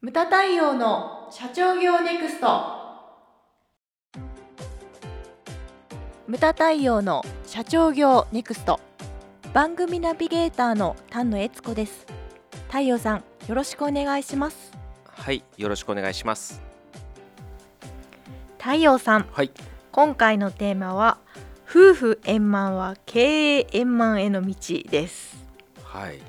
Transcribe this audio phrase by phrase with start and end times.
[0.00, 2.46] ムタ太陽の社長業ネクスト。
[6.28, 8.78] ムタ太陽の社長業ネクスト。
[9.52, 12.06] 番組ナビゲーターの丹野悦子です。
[12.68, 14.70] 太陽さんよろしくお願いします。
[15.04, 16.62] はい、よろしくお願いします。
[18.56, 19.50] 太陽さんはい、
[19.90, 21.18] 今回のテーマは
[21.68, 24.54] 夫婦円満は経営円満への道
[24.88, 25.44] です。
[25.82, 26.20] はい。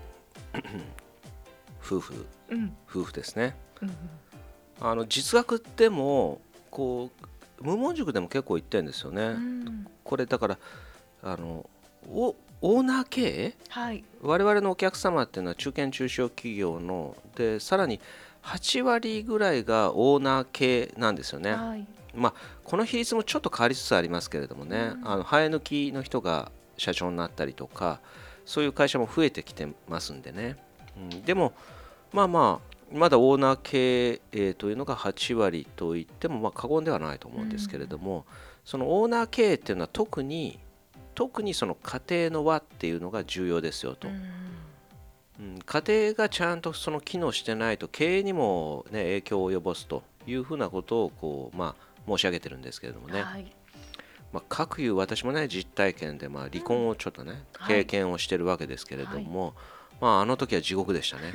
[1.86, 2.38] 夫婦、うん
[2.89, 3.55] 夫婦ですね。
[3.81, 3.91] うん
[4.81, 6.39] あの実学でも
[6.72, 7.09] こ
[7.59, 9.23] う無門塾でも結構言ってるんですよね。
[9.23, 9.88] うん。
[10.03, 10.58] これだから
[11.22, 11.70] あの
[12.09, 13.58] おオーナー経営？
[13.67, 14.03] はい。
[14.22, 17.99] 我々のお客様っていうのは中堅中小企業のでさらに
[18.44, 21.53] 8割ぐらいがオーナー系なんですよね。
[21.53, 21.86] はい。
[22.16, 25.08] まあ、この比率もちょっと変わりつつありますけれどもね、うん。
[25.08, 28.00] あの生え抜きの人が社長になったりとか
[28.45, 30.55] そういう会社も増えてきてますんでね、
[30.97, 31.53] うん、でも
[32.12, 38.25] まあまあまだオーナー経営というのが8割といってもまあ過言ではないと思うんですけれども、
[38.66, 40.59] そのオーナー経営っていうのは特に
[41.20, 44.16] 特にその家庭の輪っていうのが重要ですよと、うん。
[45.39, 53.45] うん、家庭がちゃんとその機能してないと経営にも、ね、影響を及ぼすというふうなことをこう、まあ、申し上げてるんですけれどもね、はい。
[54.31, 57.80] まあ、各いう私もね実体験で、まあ、離婚をちょっとね、はい。
[57.80, 59.55] 経験をしてるわけですけれども、
[60.02, 61.33] まあ、あの時は地獄でしたね。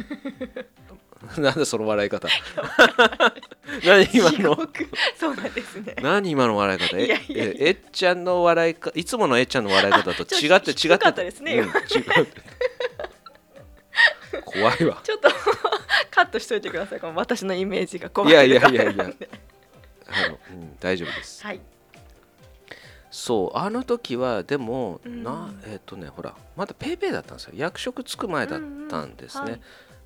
[1.38, 2.28] なんでその笑い方。
[3.84, 4.56] 何今の？
[5.18, 5.96] そうなんですね。
[6.02, 6.98] 何今の笑い方？
[6.98, 7.44] えいやいやいや。
[7.44, 11.54] ええっちゃんの笑いかいつものえっちゃんの笑い方と違って違って低かったですね。
[11.60, 11.72] うん、違う
[14.44, 15.00] 怖いわ。
[15.02, 15.28] ちょっと
[16.10, 17.00] カットしといてください。
[17.00, 18.92] この私のイメージが怖いやいやいやいや。
[18.92, 19.28] なんで。
[20.06, 21.42] あの、うん、大丈夫です。
[21.44, 21.60] はい
[23.14, 25.22] そうあの時はでも、うん。
[25.22, 27.52] なえっ、とねほらまだペイペイだったんですよ。
[27.54, 29.46] 役職つく前だったんですね、うん。
[29.46, 29.60] うんはい。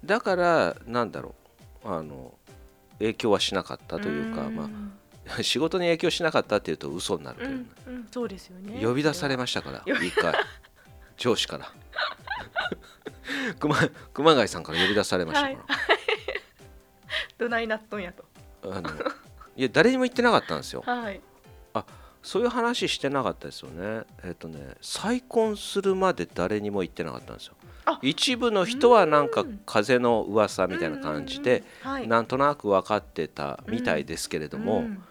[0.05, 1.35] だからなんだろ
[1.85, 1.89] う。
[1.91, 2.35] あの
[2.99, 4.55] 影響はしなかったというかん。
[4.55, 4.69] ま
[5.39, 8.09] あ 仕事に影響しなかったっていうと嘘になるけどね、うんうん。
[8.11, 8.79] そうですよね。
[8.85, 10.35] 呼び出されまましたから呼一回。
[11.17, 11.73] 上司から。
[13.59, 13.75] 熊
[14.13, 15.57] 熊谷さんから呼び出されましたから、
[17.39, 18.27] どないなっとんやと。
[18.65, 18.91] あの
[19.57, 20.83] いや誰にも言ってなかったんですよ。
[20.85, 21.23] はい
[22.23, 24.05] そういう話してなかったですよね。
[24.25, 27.55] えっ、とね、再婚するまで誰にも言ってなかったんですよ。
[27.85, 27.99] あ。
[28.03, 29.61] 一部の人はなんかうん。
[29.65, 31.65] 風の噂みたいな感じで、
[32.07, 35.03] なんとなく分かってたみたいですけれども、うん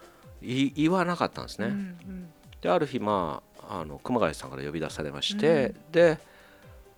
[0.42, 1.68] い言わなかったんですね。
[1.68, 2.30] うんうん。
[2.62, 5.92] である日まああの熊谷さんから呼び出されまして、うん。
[5.92, 6.20] で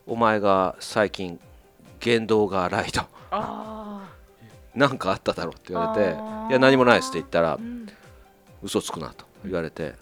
[0.05, 1.39] お前が最近
[1.99, 3.01] 言動が荒いと。
[3.31, 4.09] あ
[4.75, 6.09] 何 かあっただろうって言われて
[6.49, 7.87] いや何もないですって言ったらあ、うん。
[8.61, 9.95] 嘘つくなと言われて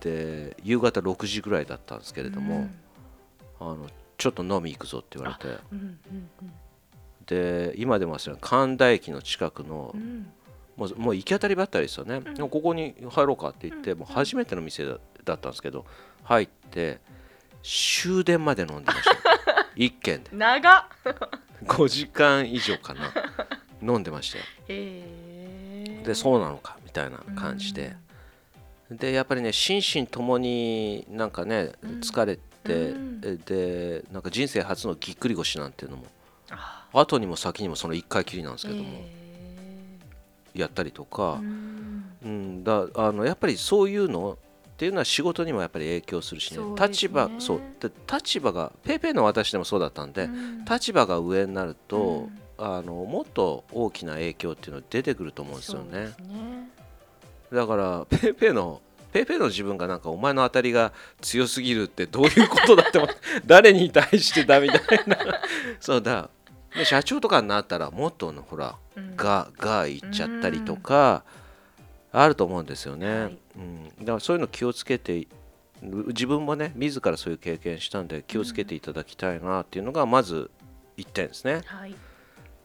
[0.00, 2.68] で夕方6時ぐらいだったんですけれども、
[3.60, 5.58] あのちょっと飲み行くぞって言われて。
[7.26, 9.94] で今でも忘れない神田駅の近くの
[10.76, 13.98] もうもう行き当たりばったりですよね、ここに入ろうかって言って、うん。
[13.98, 15.84] もう初めての店だだったんですけど
[16.24, 17.00] 入って
[17.62, 19.16] 終電まで飲んでました。
[19.76, 20.30] 一軒で。
[20.32, 20.84] 長っ。
[21.64, 23.12] 5時間以上かな。
[23.82, 24.44] 飲んでましたよ。
[24.68, 25.04] へ
[26.00, 27.96] えでそうなのかみたいな感じで、
[28.90, 31.90] でやっぱりね心身ともになんかねうん。
[32.00, 33.20] 疲れて、うん。
[33.20, 36.04] でなんか人生初のぎっくり腰なんていうのも
[36.50, 39.12] あ後にも先にもその1回きりなんですけども、へ
[40.54, 42.04] やったりとーかう、ん。
[42.24, 44.38] うん、だあのやっぱりそういうの
[44.72, 46.74] っていうのは仕事にもやっぱり影響するしねね。
[46.80, 50.64] 立場そうで立場がペイペイの私でもそうだったんで、うん。
[50.64, 52.28] 立場が上になると、
[52.58, 52.64] うん。
[52.64, 56.08] あのもっと大きな影響っていうのは出てくると思うんですよね。
[56.16, 56.70] すね
[57.52, 58.80] だからペイペイの
[59.12, 63.00] ペイペイの自分がなんかお前の当たりが強すぎるってどういうことだって
[63.46, 65.16] 誰に対してだみたいな。
[65.80, 66.28] そうだ。
[66.76, 69.16] で社長とかになったらもっとのほらうん。
[69.16, 71.24] がが言っちゃったりとか
[72.12, 73.38] あると思うんですよね、はい。
[73.56, 75.26] うん、だからそういうの気をつけて
[75.82, 80.50] 自分もね自らそういう経験したんで気をつけていただきたいなっていうのがまず
[80.98, 81.62] 1点ですね。
[81.64, 81.94] はい。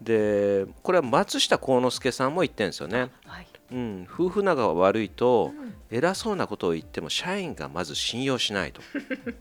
[0.01, 8.81] でこれは松下幸之助さんも言ってるんですよね、はいうん、夫婦仲が悪いとうん偉そうなことを言っても社員がまず信用しないと。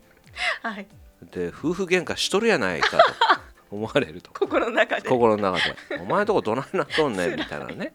[0.61, 0.87] はい。
[1.31, 3.03] で夫婦喧嘩しとるやないかと
[3.75, 4.31] 思われると。
[4.33, 5.09] 心の中で。
[5.09, 7.93] 心の中で「お前のとこどないなっとんねん」みたいなね。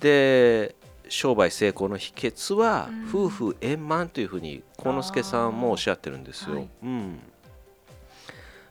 [0.00, 0.76] で
[1.08, 3.08] 商売成功の秘訣はうん。
[3.08, 6.68] 夫婦円満というふうに幸之助さんもおっしゃってるんですよ、はい。
[6.84, 7.20] うん。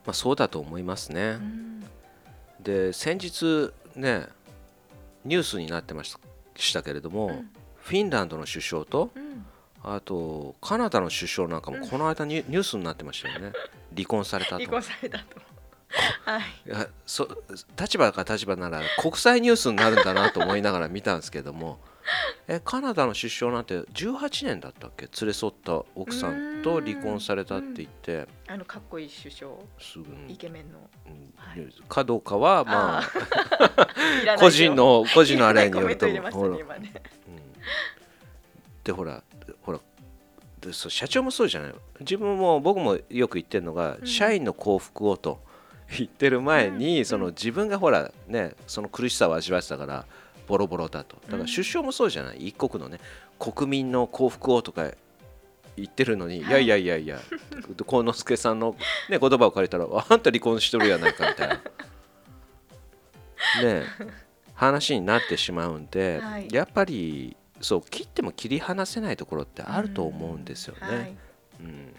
[0.06, 1.84] まあ、そうだと思いますね、うん。
[2.62, 4.28] で先日ね
[5.28, 6.20] ニュースになってました
[6.56, 7.50] したけれども、うん。
[7.76, 9.46] フィンランドの首相とうん。
[9.84, 11.88] あとカナダの首相なんかもうん。
[11.88, 13.52] この間ニュニュースになってましたよね。
[13.96, 15.24] 離婚されたと離婚されたと
[16.26, 16.42] はい。
[16.66, 17.28] いやそ
[17.80, 21.80] 立場が立場なら国際ニュースになるんだなと思いながら見たんですけども
[22.48, 25.08] えカナダの首相なんて18年だったっけ？
[25.22, 28.28] 連れ添った奥さんと離婚されたって言って。
[28.48, 29.52] あのかっこいい首相。
[29.80, 30.80] すぐイケメンの。
[31.08, 31.34] うん。
[31.36, 31.68] はい。
[31.90, 36.30] かどうかはまあ個人の個人のあれによるとね今
[36.78, 36.94] ね。
[37.28, 37.42] うん。
[38.84, 39.22] でほら
[39.62, 39.80] ほら
[40.62, 41.74] でそう社長もそうじゃない？
[42.00, 44.08] 自分も僕もよく言ってるのが、うん。
[44.08, 45.40] 社員の幸福をと
[45.98, 47.06] 言ってる前に、うん。
[47.06, 50.06] その自分がほらねその苦しさを味わってたから
[50.48, 51.18] ボロボロだと。
[51.26, 53.00] だから首相もそうじゃない、一国のね
[53.38, 54.90] 国民の幸福をとか
[55.76, 56.66] 言ってるのに、はい。
[56.66, 57.20] い、やいやいやいや
[57.86, 58.76] 幸之助さんの、
[59.10, 61.56] ね、言葉を借りたらあんた離婚しとるやないかみたいな。
[61.62, 61.62] ね
[63.64, 63.84] え。
[64.54, 66.48] 話になってしまうんで、はい。
[66.52, 70.82] やっぱりそう切っても切り離せないところってあると思うんですよね。
[70.82, 71.16] はい。
[71.62, 71.94] うん。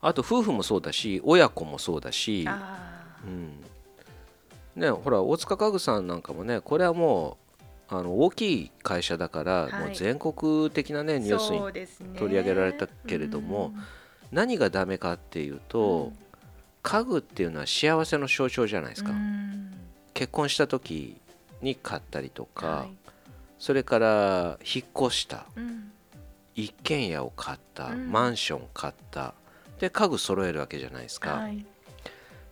[0.00, 3.64] あと夫婦もそうだし親子もそうだし、あうん
[4.78, 7.36] ね、ほら大塚家具さんなんかもねこれはも
[7.90, 9.72] うあの大きい会社だから、はい。
[9.72, 13.72] もう全国的な、ね、ーニュースに取り上げられたけれども
[14.30, 16.12] 何がダメかっていうと、
[16.82, 19.72] 家具っていうのは幸せの象徴じゃないですか、うん。
[20.14, 21.16] 結婚した時
[21.62, 22.92] に買ったりとか、はい。
[23.58, 25.46] それから引っ越した。
[25.56, 25.90] うん。
[26.54, 28.12] 一軒家を買った、うん。
[28.12, 29.34] マンション買った。
[29.80, 31.64] で家具揃えるわけじゃないですか、はい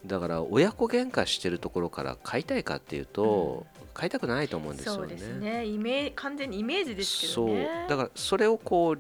[0.07, 4.99] だから親子喧嘩してるところから買いたいかっていうと、買いたくないと思うんですよね。
[4.99, 5.65] そうですね。
[5.65, 7.69] イメージ完全にイメージですけどね。
[7.69, 7.89] そう。
[7.89, 8.99] だからそれをこう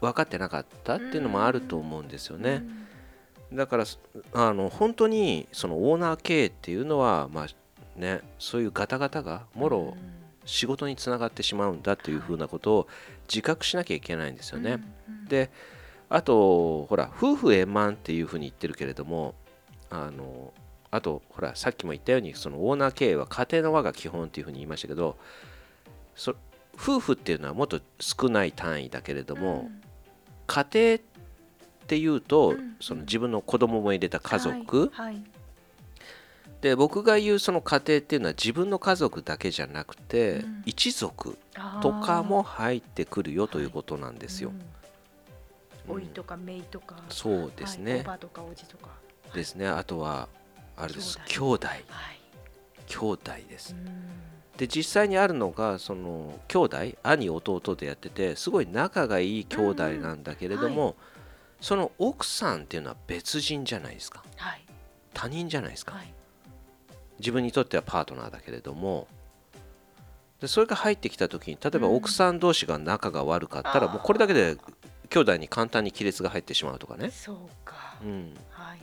[0.00, 2.64] 分かってなかったっていうのもあると思うんですよね。
[3.52, 3.84] だから
[4.32, 9.96] あの本当にそのオーナー経営っていうのはまあねそういうガタガタがもろ
[10.44, 12.88] 仕事につながってしまうんだというふうなことを
[13.28, 14.78] 自覚しなきゃいけないんですよね。
[15.28, 15.50] で
[16.08, 19.34] あとほら夫婦円満っていうふうに言ってるけれども
[19.90, 20.52] あの
[20.90, 25.16] あとほらさっきも言ったようにそのオーナー経営は家庭の輪が基本っていうふうに言いましたけど
[26.14, 26.34] そ
[26.76, 29.70] 夫婦っていうのはもっと少ない単位だけれども、
[30.46, 31.00] 家庭っ
[31.86, 35.24] ていうと、うんその自分の子供も入れた家族、はいはい。
[36.60, 40.62] で僕が言うその家庭っていうのは自分の家族だけじゃなくて、うん。
[40.66, 41.38] 一族
[41.80, 44.50] とかも入ってくるよということなんですよ。
[44.50, 45.94] うん。
[45.94, 46.02] うん。
[46.02, 48.88] おいとかめいとかそうですね、はいおばとかおじとか
[49.36, 49.68] ですね。
[49.68, 50.28] あとは
[50.76, 51.18] あれです。
[51.26, 51.66] 兄兄弟。
[51.68, 51.80] はい。
[52.86, 53.74] 兄弟です。
[53.74, 54.26] うん。
[54.56, 60.96] で実際にあるのがその兄弟兄弟でやっててすごい仲がいい兄弟なんだけれども、
[61.60, 64.24] その奥さんっていうのは別人じゃないですか。
[64.36, 64.64] はい。
[65.12, 66.12] 他人じゃないですか、はい。
[67.18, 69.06] 自分にとってはパートナーだけれども。
[70.40, 71.96] でそれが入ってきた時に例えばうん。
[71.96, 74.56] 奥さん同士が仲が悪かったら、もうこれだけで
[75.08, 77.96] 兄弟に簡単に亀裂が入ってしまうとかね、そうか。
[78.02, 78.78] うん、はい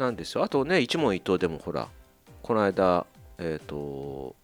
[0.00, 1.88] なんですよあとね一問一答でもほら
[2.42, 3.06] この間
[3.38, 4.34] えっ、と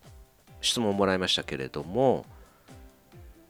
[0.61, 2.25] 質問もらいましたけれども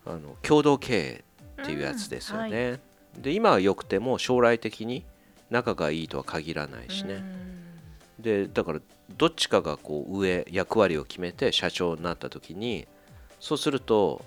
[0.05, 1.25] あの共同経営
[1.63, 2.81] っていうやつですよね、
[3.19, 5.05] で今は良くても将来的に
[5.51, 7.19] 仲がいいとは限らないしね、う
[8.21, 8.23] ん。
[8.23, 8.81] でだから
[9.17, 12.87] どっちかがこう上役割を決めて社長になった時に
[13.41, 14.23] そうすると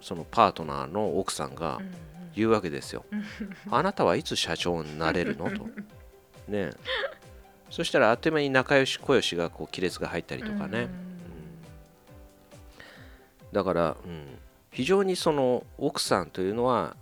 [0.00, 1.90] そのパートナーの奥さんがうん
[2.34, 3.24] 言うわけですよ、う ん
[3.70, 5.50] あなたはいつ社長になれるの？
[5.50, 5.66] と
[6.48, 6.58] ね。
[6.58, 6.70] え
[7.70, 11.06] そしたらあっという間に仲良し小良しがこう亀裂が入ったりとかね、うん
[13.52, 14.38] だから、うん、
[14.70, 16.94] 非常にその奥さんというのは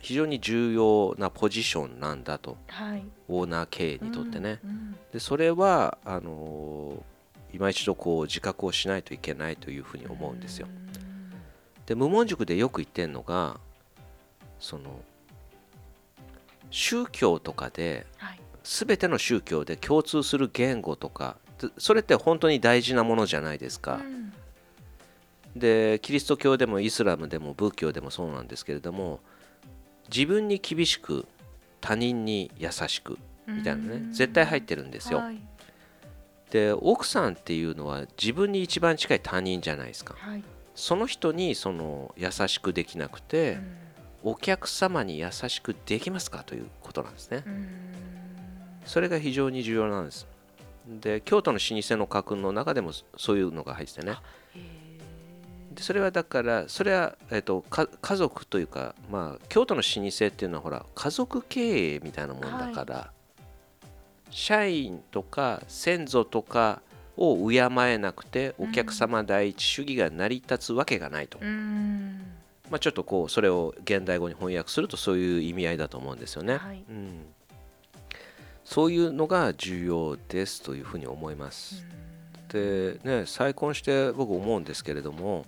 [0.00, 2.58] 非常に重要なポジションなんだと。
[2.66, 3.02] はい。
[3.28, 7.02] オーナー経営にとってね、うんでそれはあのー
[7.54, 10.66] 今一度こう自覚をしないといけないというふうに思うんですよ。
[11.86, 13.60] で無門塾でよく言ってるのが
[14.58, 15.00] その
[16.70, 23.96] 宗教とかではい全ての宗教で共通する言語とかでそれって本当に大事なものじゃないですか。
[23.96, 24.32] うん
[25.56, 29.20] でキリスト教でもイスラムでも仏教でもそうなんですけれども
[30.12, 31.28] 自分に厳しく
[31.80, 35.18] 他人に優しくみたいなねうん絶対入ってるんですよ。
[35.18, 35.38] はい
[36.50, 40.14] で奥さんっていうのは自分に一番近い他人じゃないですか。
[40.18, 40.42] はい
[40.74, 43.58] その人にその優しくできなくて、
[44.22, 47.44] お客様に優しくできますかということなんですね。
[48.84, 50.26] それが非常に重要なんです。
[50.86, 54.16] で京都の老舗の家訓の中でもそういうのが入っててね。
[54.54, 54.84] へ
[55.74, 63.10] でそれはだからそれは、えっとか家族というか、まあ、京都の老舗っていうのはほら家族経営みたいなもんだから、
[64.30, 66.80] 社員とか先祖とか
[67.16, 72.20] を敬えなくてお客様第一主義が成り立つわけがないと、ーうん。
[72.70, 76.56] まあ、ちょっとこうそれを現代語に翻訳するとそういう意味合いだと思うんですよね。
[76.56, 76.84] はい。
[76.88, 77.26] うん、
[78.64, 81.84] そういうのが重要ですというふうに思います。
[82.48, 85.44] でね再婚して僕思うんですけれども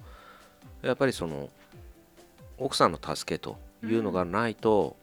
[0.82, 1.48] やっぱりその
[2.58, 4.96] 奥さんの助けというのがないと、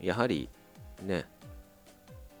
[0.00, 0.48] やはり
[1.02, 1.24] ね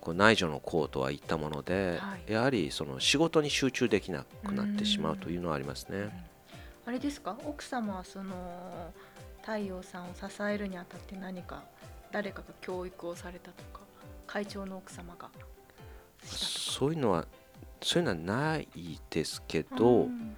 [0.00, 6.26] こう内助の功とは言ったもので、はいやはりその仕事に集中できなくなってしまうというのはありますね。
[6.86, 7.36] あれですか？
[7.44, 8.34] 奥様はその
[9.42, 11.62] 太陽さんを支えるにあたって何か
[12.12, 13.80] 誰かが教育をされたとか
[14.26, 15.30] 会長の奥様が。
[16.24, 17.26] そういうのは
[17.82, 18.68] そういうのはない
[19.10, 20.36] ですけど、ん。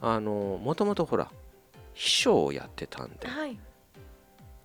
[0.00, 1.30] あのもともとほら
[1.94, 3.26] 秘書をやってたんで。
[3.26, 3.58] はい。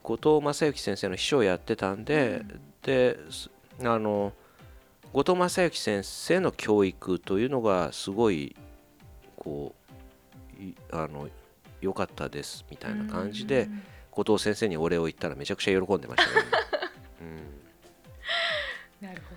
[0.03, 2.41] 後藤正幸先生の秘書をやってたんで、
[2.81, 3.49] です
[3.81, 4.33] あの
[5.13, 8.55] 後藤正幸先生の教育というのがすごい
[9.37, 9.75] こ
[10.59, 11.29] ういあの
[11.79, 16.45] 良かったですみたいな感じで、うん後藤先生にお礼を言ったらめちゃくちゃ喜んでましたね。
[17.21, 17.60] うん
[19.01, 19.35] なるほ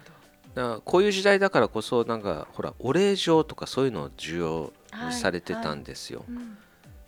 [0.54, 6.24] だからこういう時代だからこそなんかほらお礼状とかそういうのを重要どにされてたんですよ。
[6.28, 6.56] うん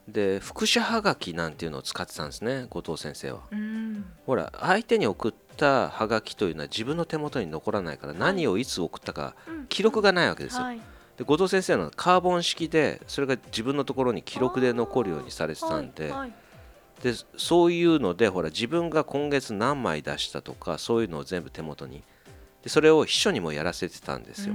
[0.08, 3.40] で副写はがきなんていうのを使ってたんですね後藤先生は。
[3.50, 4.04] うん。
[4.24, 9.66] ほら相手に送ったはがきというのは自分の手元に残らないから何をいつ送ったかうん。
[9.66, 10.62] 記録がないわけですよ。
[10.62, 10.80] はい。
[11.16, 16.04] で後藤先生のカーボン式でそれが自分のところに記録で残るようにされてたんで。
[16.04, 16.32] はいはい。
[17.02, 22.02] でそういうのでほら自分が今月何枚出したとかそういうのを全部手元に
[22.66, 24.54] でそれを秘書にもやらせてたんですよ。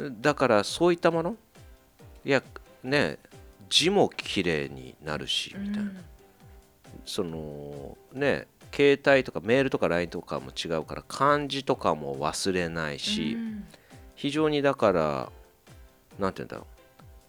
[0.00, 0.02] う。
[0.08, 0.20] ん。
[0.20, 1.36] だからそういったもの？
[2.24, 2.42] いや
[2.82, 3.18] ね
[3.70, 5.92] 字も綺麗になるしみたいな、
[7.04, 13.64] そのね携帯とかメールとか LINE とかも違うから漢字とかも忘れないし、うん。
[14.16, 15.30] 非常にだから
[16.18, 16.66] なんて言うんだろう。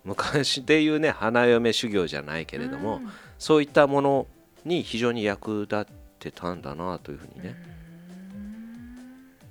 [0.03, 3.09] 昔で言うね花嫁修行じゃないけれども、うん。
[3.37, 4.25] そういったもの
[4.65, 5.85] に非常に役立っ
[6.17, 7.76] てたんだなというふうにね、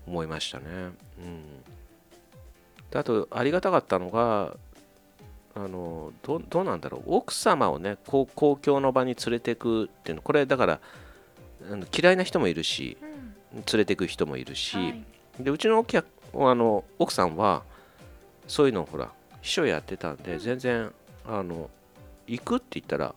[0.06, 0.64] 思いましたね。
[0.66, 0.92] うん、
[2.90, 4.56] であとありがたかったのが
[5.54, 7.02] あのどどうなんだろう。
[7.06, 10.80] 奥様をねこう公共の場に連れていくっていうのこれだから
[11.70, 13.34] あの嫌いな人もいるしうん。
[13.56, 15.04] 連れていく人もいるし、はい。
[15.40, 17.62] でうちのあの奥さんは
[18.46, 19.10] そういうのをほら
[19.40, 20.38] 秘書やってたんで、うん。
[20.38, 20.92] 全然
[21.26, 21.70] あの
[22.26, 23.14] 行くって言ったら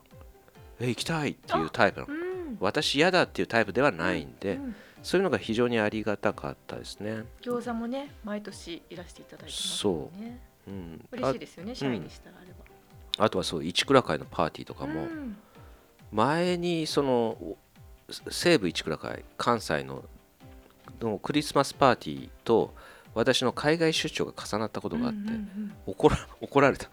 [0.79, 2.13] え行きたいっていうタイプなの。
[2.13, 2.29] うん
[2.60, 7.23] 私嫌だっていうタイプではないんで、うんそういうのが非常にありがたかったですね。
[7.41, 10.39] 餃子もね毎年いらしていただいてますもんね。
[10.67, 10.71] う。
[10.71, 12.65] ん、嬉しいですよね社員にしたらあれば。
[13.17, 15.37] ああとはそう一倉会のパーティーとかも、うん。
[16.11, 17.57] 前にそのお
[18.29, 20.03] 西武一倉会関西の
[21.01, 22.73] のクリスマスパーティーと
[23.13, 25.73] 私の海外出張が重なったことがあって、うんうんうん。
[25.85, 26.89] 怒ら怒られた。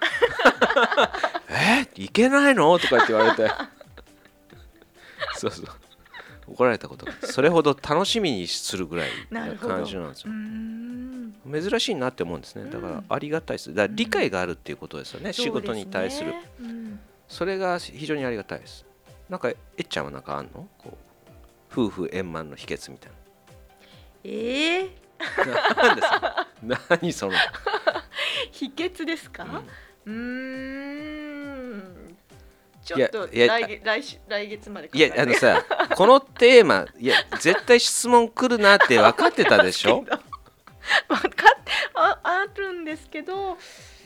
[1.51, 1.89] え？
[2.03, 2.79] いけないの？
[2.79, 3.51] とかって言われて。
[5.37, 5.67] そうそう
[6.49, 10.33] 怒られたことがそれほど楽しみにするぐらいな感じなんですよ。
[11.71, 12.71] 珍しいなって思うんですね。
[12.71, 13.75] だからうんありがたいです。
[13.75, 16.33] だから理解があるっていうことですよね、仕事に対する。
[17.29, 18.85] それが非常にありがたいです。
[19.29, 20.69] なんかえっちゃんはなんかあんの？
[20.79, 20.97] こ
[21.77, 23.13] う夫婦円満の秘訣みたい
[24.25, 26.47] ええな何ですか？
[27.01, 27.33] 何その、
[28.53, 29.63] 秘訣ですか？
[30.07, 30.15] うん
[32.87, 35.65] ちょっと来月来週来月まで考いやあのさ
[35.97, 40.03] このテーマいや絶対質問来るなって分かってたでしょ、
[41.09, 41.57] 分かっ
[41.95, 43.57] ああるんですけど、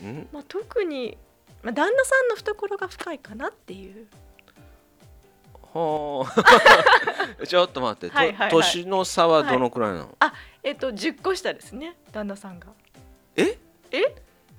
[0.03, 1.19] うん、まあ、特に、
[1.63, 4.07] まあ、旦那さんの懐が深いかなっていう。
[5.53, 6.27] ほ
[7.39, 8.51] う ちょっと待って、とはいはいはい。
[8.51, 10.17] 年の差はどのくらいなの、
[10.65, 12.69] えっと10個下ですね旦那さんが。
[13.37, 13.57] え？
[13.93, 14.17] え？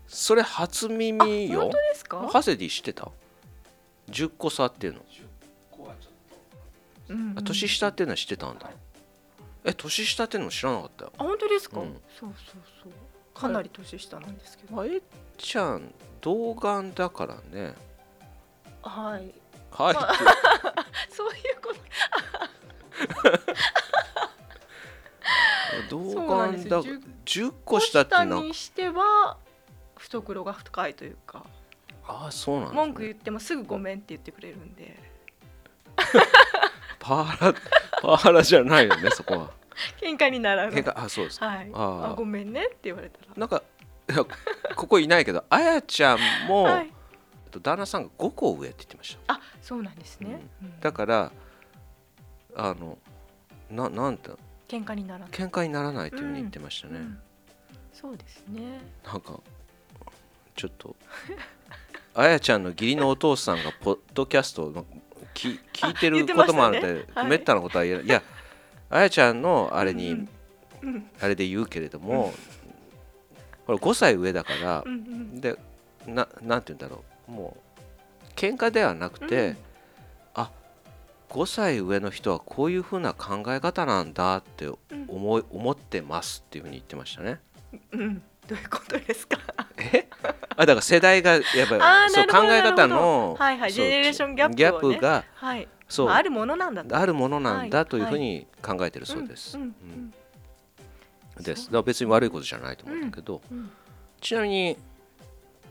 [0.08, 3.12] それ初耳あよ本当ですか、ハセディ知ってた？
[4.12, 5.02] 10個差っていうの
[7.44, 8.70] 年下っていうのは知ってたんだ。
[9.64, 11.14] え年下っていうのも知らなかったよ。
[11.18, 12.02] あ本当ですか、うん。
[12.20, 12.92] そうそうそう。
[13.34, 15.02] かなり年下なんですけど、まあえっ
[15.38, 17.74] ちゃん童顔だからね。
[18.82, 19.34] はい。
[19.72, 19.94] はい。
[19.94, 20.24] まあって
[21.14, 21.82] そういうこと。
[25.90, 26.84] 童そうなん顔だですよ。
[27.26, 28.44] 10個下っていうのは。
[28.44, 29.38] にしては
[29.98, 31.46] 懐が深いというか
[32.12, 35.00] ああそうなんです、ね、文句言ってもすぐごめんって言ってくれるんで。
[37.00, 37.54] パワハラ
[38.02, 39.52] パワハラじゃないよね そこは。
[40.00, 40.74] 喧嘩にならない。
[40.74, 41.40] 喧嘩あそうです。
[41.40, 41.72] かはい。
[41.74, 42.12] あー。
[42.12, 43.28] あごめんねって言われたら。
[43.36, 43.64] なんか
[44.10, 44.26] いや
[44.76, 46.88] ここいないけどあやちゃんも、はい。
[46.88, 49.34] えっと旦那さんが5個上って言ってました。
[49.34, 50.80] あそうなんですね、うん。
[50.80, 51.32] だから
[52.56, 52.98] あの
[53.70, 54.32] ななんて
[54.68, 57.22] 喧嘩にならない、喧嘩にならないというふうに言ってましたね、うん。
[57.94, 58.82] そうですね。
[59.06, 59.40] なんか
[60.56, 60.96] ちょっと
[62.14, 64.86] あやちゃんの義理のお父さんがポッドキャストの
[65.34, 67.28] き聞いてることもあるので、ねはい。
[67.28, 68.06] めったなことは言えない。
[68.06, 68.24] いや
[68.90, 70.30] あやちゃんのあれに、うん
[70.84, 71.10] うん。
[71.22, 72.34] あれで言うけれども、
[73.66, 75.58] これ5歳上だからう、んで
[76.06, 77.32] ななんて言うんだろう。
[77.32, 79.58] もう喧嘩ではなくて、うん。
[80.34, 80.52] あ
[81.30, 84.78] 5歳上の人はこういうふうな考え方なんだってうん
[85.08, 87.40] 思い思ってますっていうふうに言ってましたね。
[87.94, 89.38] うんどういうことですか？
[89.78, 90.10] え？
[90.58, 93.44] あだから世代がやっぱりそう考え方のど。
[93.44, 95.00] はいはいジェネレーションギャップをね。
[95.00, 95.68] がはい。
[95.88, 96.98] そう、まああるものなんだと。
[96.98, 98.20] あるものなんだというふうはい。
[98.20, 99.58] に考えてるそうです。
[99.58, 100.14] んうんん。
[101.42, 101.68] です。
[101.68, 103.72] だから別に悪いことじゃないと思うんだけど、うんうん。
[104.20, 104.78] ちなみに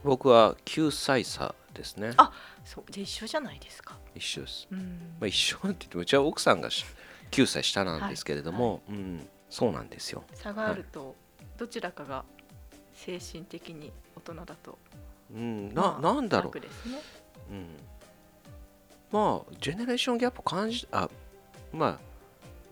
[0.03, 2.13] 僕は9歳差ですね。
[2.17, 2.33] あ
[2.65, 3.99] そうじゃあ一緒じゃないですか。
[4.15, 4.79] 一緒です、うん。
[5.21, 6.87] まあ、一緒って言ってもうちは奥さんがし
[7.31, 11.15] 9歳下なんですけれども、うん、そうなんですよ、差があると
[11.57, 12.25] どちらかが
[13.05, 14.79] 精神的に大人だと。
[15.35, 16.55] うん、なまあなんだろう。
[16.55, 16.99] 楽ですね。
[17.51, 17.67] うん、
[19.11, 21.09] まあジェネレーションギャップ感じあ
[21.73, 21.99] まあ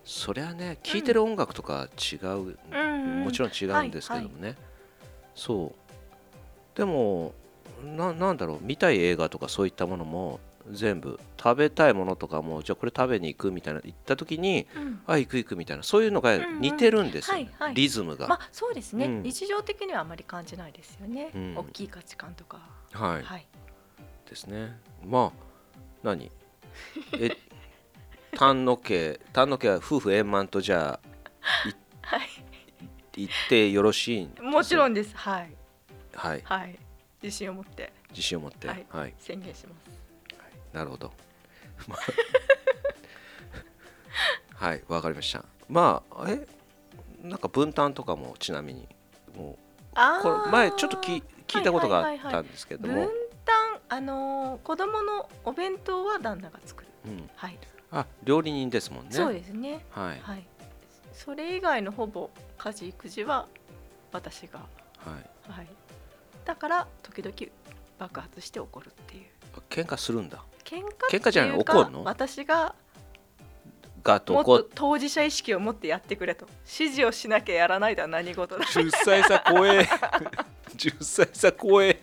[0.03, 2.57] そりゃね聴いてる音楽とか違う、うん。
[2.71, 4.55] うんもちろん違うんですけどもね、
[5.35, 6.77] そう。
[6.77, 7.33] でも
[7.83, 11.19] ななんだろう見たい映画とかそういったものも全部。
[11.41, 15.01] 食べたいものとかもじゃあこれ食べに行くみたいな言った時にうん。
[15.07, 17.41] あ行く行くみたいなそういうのが似てるんですよ、ね。
[17.41, 17.75] うんうんはいはい。
[17.75, 19.23] リズムが、まあそうですね、うん。
[19.23, 21.57] 日常的にはあまり感じないですよね、うん。
[21.57, 22.59] 大きい価値観とか。
[22.91, 23.47] はい、はい。
[24.29, 24.77] ですね。
[25.05, 25.43] まあ
[26.03, 26.31] 何？
[27.19, 27.31] え
[28.35, 31.07] 丹野家丹野家は夫婦円満とじゃあ
[32.01, 32.21] はい。
[33.13, 35.15] 言ってよろしいもちろんです。
[35.17, 35.53] はい。
[36.13, 36.41] はい。
[36.43, 36.79] はい。
[37.21, 37.91] 自信を持って。
[38.11, 38.67] 自信を持って。
[38.67, 40.08] ははいい、宣言します
[40.73, 41.11] なるほど。
[41.87, 41.95] ま
[44.59, 45.43] あはいわかりました。
[45.67, 46.47] まあえ
[47.21, 48.87] なんか分担とかもちなみに
[49.35, 49.57] も
[49.93, 53.09] あうこれ前ちょっとき聞いたことがあったんですけども、分
[53.45, 56.89] 担あのー子供のお弁当は旦那が作る。
[57.05, 57.57] うん、はい、
[57.91, 59.11] あ料理人ですもんね。
[59.11, 59.85] そうですね。
[59.91, 60.19] はい。
[60.21, 60.43] はい。
[61.13, 63.47] それ以外のほぼ家事育児は
[64.11, 64.59] 私が。
[64.59, 64.65] は
[65.47, 65.51] い。
[65.51, 65.67] はい。
[66.45, 67.35] だから時々
[67.97, 69.25] 爆発して怒るっていう。
[69.69, 72.03] 喧嘩するんだ喧嘩喧嘩じゃない怒るの？
[72.03, 72.75] 私が
[74.03, 76.45] ガともっこと当事者意識を持ってやってくれと。
[76.59, 78.63] 指示をしなきゃやらないでは何事だ。
[78.65, 79.87] 10歳差怖え。
[80.75, 81.99] 10歳差怖え。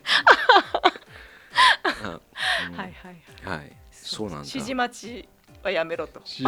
[1.84, 2.20] あ
[2.70, 2.76] うん。
[2.76, 3.72] はいはいはい。
[3.92, 4.46] そうなんだ。
[4.46, 5.28] 指示待ち
[5.62, 6.20] はやめろと。
[6.24, 6.44] し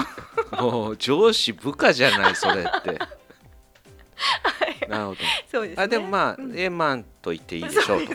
[0.52, 2.98] もう上司部下じゃないそれって。
[4.88, 5.20] なるほど。
[5.50, 5.82] そうですね。
[5.82, 6.58] あでもまあ、うん。
[6.58, 8.12] 円満と言っていいでしょうと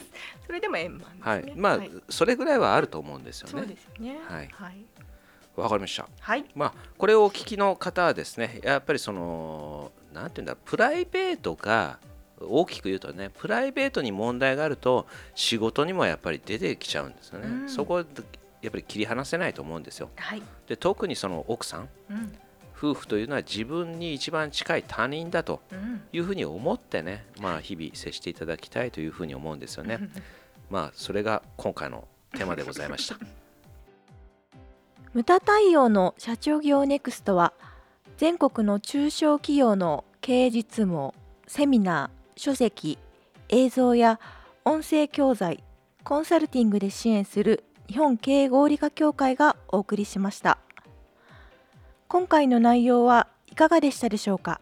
[0.54, 1.20] それでも円満ですね。
[1.24, 1.54] はい。
[1.56, 4.20] まあ、それぐらいはあると思うんですよそうねですよね。
[4.28, 4.50] はい。
[4.52, 4.86] はい、
[5.56, 6.08] わかりました。
[6.20, 6.46] はい。
[6.54, 11.98] まあこれをお聞きの方はですねやっぱりそのなんていうんだプライベートが
[12.40, 17.68] 大きく言うとねプライベートに問題があると仕事にもやっぱり出てきちゃうんですよね、うん。
[17.68, 18.06] そこやっ
[18.72, 20.12] ぱり切り離せないと思うんですよ。
[20.18, 21.90] はい、で特にその奥さん。
[22.12, 22.38] うん。
[22.76, 26.02] 夫婦というのは自分に一番近い他人だとうん。
[26.12, 30.00] いうふうに思ってねまあ日々接していただきたいというふうに思うんですよね
[30.74, 33.16] まあそれが今回のテーマでございました。
[35.14, 37.54] 無駄対応の社長業ネクストは
[38.18, 41.14] 全国の中小企業の経営実務を
[41.46, 42.98] セミナー書籍
[43.50, 44.20] 映像や
[44.66, 45.64] 音声教材
[46.04, 50.58] コンサルティングで支援する日本経営合理化協会がお送りしました。
[52.08, 54.60] 今回の内容はいかがでしたでしょうか？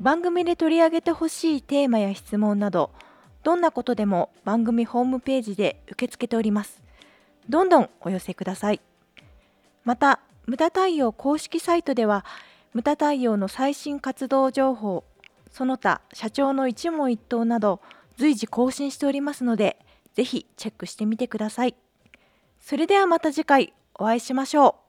[0.00, 2.92] 番組で取り上げてほしいテーマや質問など
[3.46, 6.82] どんなことでも番組ホームページで受け付けております。
[7.48, 8.80] どんどんお寄せください。
[9.84, 12.24] また無駄対応公式サイトでは
[12.72, 15.04] 無駄対応の最新活動情報
[15.52, 17.80] その他社長の一問一答など
[18.16, 19.78] 随時更新しておりますので
[20.14, 21.76] ぜひチェックしてみてください。
[22.60, 24.85] それではまた次回お会いしましょう。